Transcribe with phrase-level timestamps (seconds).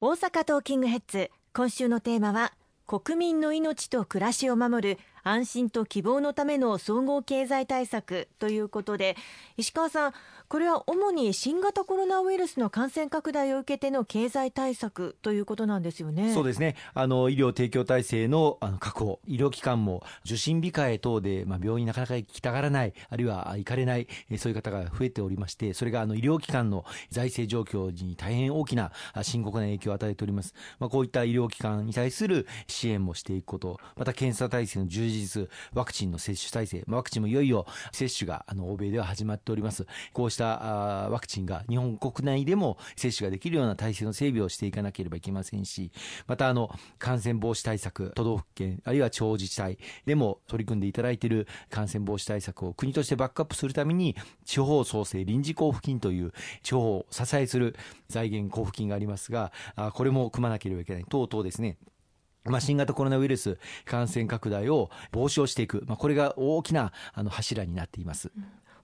[0.00, 1.28] 大阪トーキングヘッズ。
[1.52, 2.52] 今週のテーマは
[2.86, 9.16] 国民の命と暮らしを守る安心と希望のための総合経済対策ということで
[9.56, 10.12] 石川さん
[10.48, 16.32] これは主に新型コロナウイルスの感染拡大を受けての経済対策ということなんですよね。
[16.32, 16.74] そうですね。
[16.94, 24.08] あの医療提供体制のあの確保、医療機関も受診控え等でまあ病院になかなか行きたがらない、あるいは行かれない
[24.38, 28.90] そういう方が増えておりまして、それがあの医療機関の財政状況に大変大きな
[29.20, 30.54] 深刻な影響を与えております。
[30.78, 35.17] まあこういった医療機関に対する支援もしていくこと、また検査体制の充実、
[35.74, 39.86] ワクチンの接種体制、ワクチンもいよいよ接種があの欧米では始まっております。
[40.12, 45.90] こうしたワクチンが日本国内でも接種ができるような体制の整備をしていかなければいけませんし、
[46.26, 56.32] またあの感染防止対策、都道府県、あるいは地方自治体でも取り組んでいただいている感染防止対策を国としてバックアップするために、地方創生臨時交付金という
[56.62, 57.76] 地方を支えする
[58.08, 59.52] 財源交付金がありますが、
[59.94, 61.76] これも組まなければいけない等々ですね。
[62.50, 68.30] まあ、新型コロナウイルス感染拡大を防止をしていく、まあ、これが大きなあの柱になっています。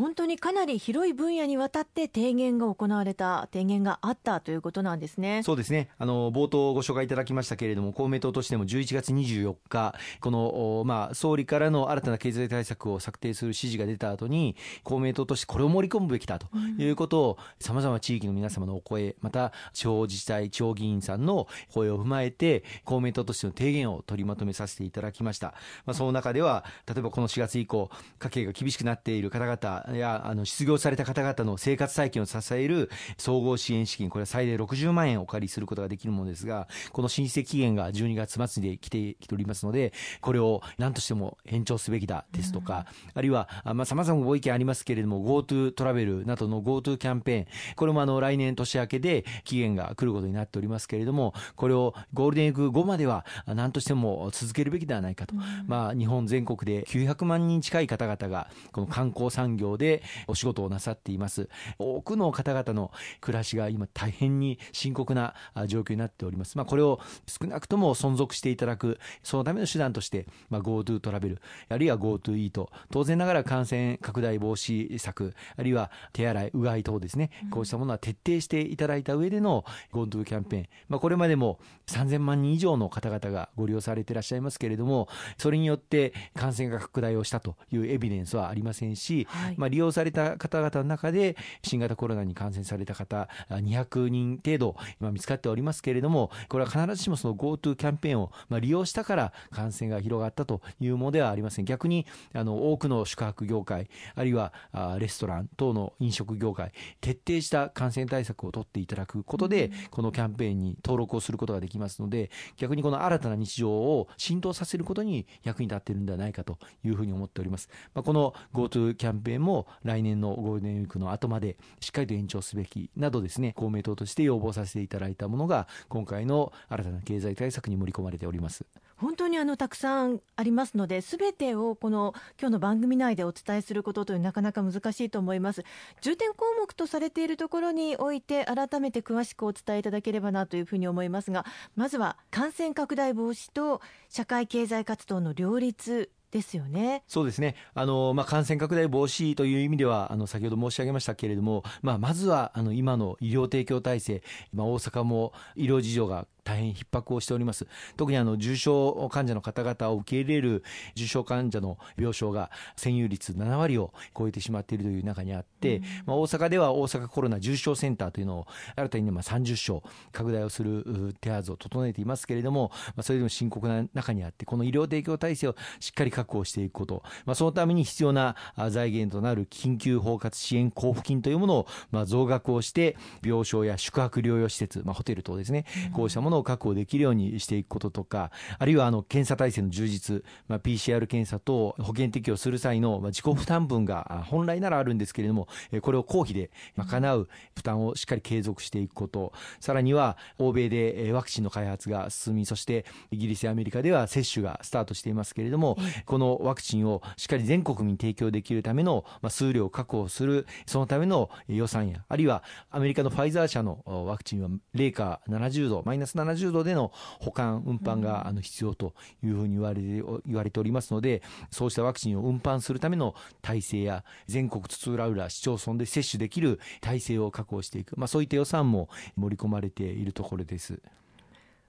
[0.00, 5.42] うん本当にかなり広い分野にわたって提言が行われた、提言があったということなんですね。
[5.42, 5.90] そうですね。
[5.98, 16.46] あの、冒頭ご紹介いただきましたけれども、公明党としても11月24日、この、まあ、総理からの新たな経済対策を策定する指示が出た後に、公明党としてこれを盛り込むべきだと
[16.78, 25.48] いうことを、さまざま地域の皆様のお声、また、地方自治体、地方議員さんの声を踏まえて、公明党としての提言を取りまとめさせていただきました。
[25.84, 55.34] まあ、その中では、例えばこの4月以降、家計が厳しくなっている方々、やあの失業された方々の生活再建を支える総合支援資金、これは最大60万円お借りすることができるものですが、この申請期限が12月末で来てきておりますので、これを何としても延長すべきだですとか、あるいは、まあ、様々ご意見ありますけれども、GoTo トラベルなどの GoTo キャンペーン、これもあの来年年明けで期限が来ることになっておりますけれども、これをゴールデンウィーク後までは何としても続けるべきではないかと。
[55.66, 61.48] まあ、日本全国で900万人近い方々が、この観光産業でお仕事をなさっています。
[61.78, 65.34] 多くの方々の暮らしが今大変に深刻な
[65.66, 66.56] 状況になっております。
[66.56, 101.64] まあ、これを少なくとも存続していただく、そのための手段として、まあ、GoTo トラベル、あるいは GoTo イート、当然ながら感染拡大防止策、あるいは手洗い、うがい等ですね、こうしたものは徹底していただいた上での GoTo キャンペーン、まあ、これまでも3000万人以上の方々がご利用されていらっしゃいますけれども、それによって感染が拡大をしたというエビデンスはありませんし、はい、まあ、利用された方々の中で新型コロナに感染された方200人程度今見つかっておりますけれども、これは必ずしもその GoTo キャンペーンをまあ利用したから感染が広がったというものではありません。
[101.64, 104.52] 逆にあの多くの宿泊業界、あるいは
[104.98, 117.68] レストラン等の飲食業界、徹底した感染対策を取っていただくことで、このキャンペーンに登録をすることができますので、逆にこの新たな日常を浸透させることに役に立っているんではないかというふうに思っております。
[117.94, 128.66] まあ、この GoTo キャンペーンも来年のゴールデンウィークの後までしっかりと延長すべきなどですね、公明党として要望させていただいたものが、今回の新たな経済対策に盛り込まれております。
[128.98, 135.64] 本当にあのたくさんありますので、すべてをこの今日の番組内でお伝えすることというなかなか難しいと思います。
[136.02, 147.02] 重点項目とされているところにおいて改めて詳しくお伝えいただければなというふうに思いますが、まずは感染拡大防止と社会経済活動の両立ですよね。
[147.06, 147.54] そうですね。
[147.74, 154.22] あの、まあ、感染拡大防止という意味では、あの、先ほど申し上げましたけれども、まあ、まずは、あの、今の医療提供体制、
[154.52, 157.66] まあ、大阪も医療事情が大変逼迫をしております。
[157.98, 160.64] 特にあの重症患者の方々を受け入れる
[160.94, 178.36] 重症患者の病床が占有率7割を超えてしまっているという中にあって、うん、まあ、大阪では大阪コロナ重症センターというのを新たにまあ30床拡大をする手はずを整えていますけれども、まあ、それでも深刻な中にあって、この医療提供体制をしっかり確保していくこと、まあ、そのために必要な
[178.70, 195.48] 財源となる緊急包括支援交付金というものをまあ増額をして、病床や宿泊療養施設、まあ、ホテル等ですね、こうしたものを確保できるようにしていくこととか、あるいはあの検査体制の充実、まあ、PCR 検査と保険適用する際の自己負担分が本来ならあるんですけれども、
[195.82, 230.80] これを公費で賄う負担をしっかり継続していくこと、さらには欧米でワクチンの開発が進み、そしてイギリスやアメリカでは接種がスタートしていますけれども、このワクチンをしっかり全国民に提供できるための数量を確保する、そのための予算や、あるいはアメリカのファイザー社のワクチンは零下70度、マイナス70 360度での保管、運搬があの必要というふうに言われて言われておりますので、そうしたワクチンを運搬するための体制や、全国津々浦々市町村で接種できる体制を確保していく、まあ、そういった予算も盛り込まれているところです。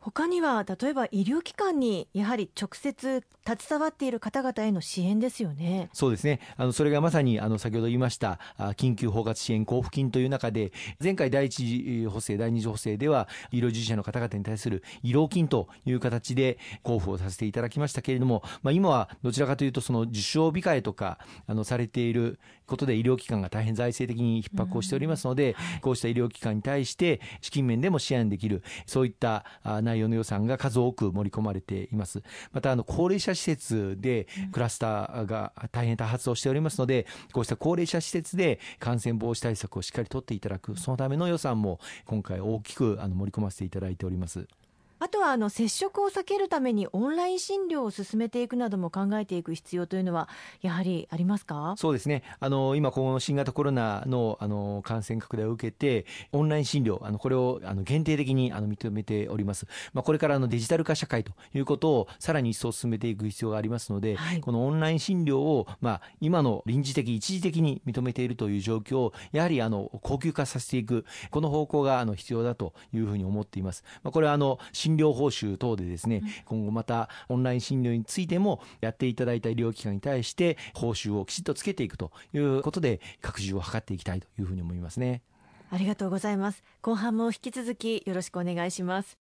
[0.00, 5.90] 他には例えば医療機関にやはり直接携わっている方々への支援ですよね。
[5.92, 6.40] そうですね。
[6.56, 8.38] あのそれがまさにあの先ほど言いました
[8.76, 22.38] 緊急包括支援交付金という中で前回第一次補正第二次補正では医療従事者の方々に対する医療金という形で交付をさせていただきましたけれども、まあ、今はどちらかというとその受傷控えとかあのされている
[22.70, 29.44] ことで医療機関が大変財政的に逼迫をしておりますので、こうした医療機関に対して資金面でも支援できるそういった
[29.82, 32.22] 内容の予算が数多く盛り込まれています。
[32.52, 44.46] またあの高齢者施設でクラスターが大変多発をしておりますので、こうした高齢者施設で感染防止対策をしっかりとっていただく、そのための予算も今回大きくあの盛り込ませていただいております。
[45.02, 50.28] あとはあの接触を避けるためにオンライン診療を進めていくなども考えていく必要というのは
[50.60, 51.74] やはりありますか？
[51.78, 52.22] そうですね。
[52.38, 74.58] あの今この新型コロナのあの感染拡大を受けてオンライン診療あのこれをあの限定的にあの認めております、まあ、これからのデジタル化社会ということをさらに一層進めていく必要がありますので、はい、このオンライン診療を、まあ、今の臨時的一時的に認めているという状況をやはりあの高級化させていくこの方向があの必要だというふうに思っています、まあ、これはあの
[74.90, 85.22] 診療報酬等でですね、今後またオンライン診療についてもやっていただいた医療機関に対して報酬をきちっとつけていくということで拡充を図っていきたいというふうに思いますね。
[85.70, 86.64] ありがとうございます。
[86.82, 89.19] 後半も引き続きよろしくお願いします。